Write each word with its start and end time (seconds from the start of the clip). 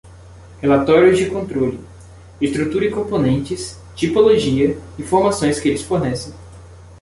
Relatórios 0.59 1.19
de 1.19 1.29
controle: 1.29 1.79
estrutura 2.41 2.85
e 2.85 2.89
componentes, 2.89 3.77
tipologia, 3.95 4.75
informações 4.97 5.59
que 5.59 5.69
eles 5.69 5.83
fornecem. 5.83 6.33